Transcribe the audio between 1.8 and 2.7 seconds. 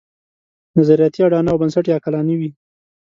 یې عقلاني وي.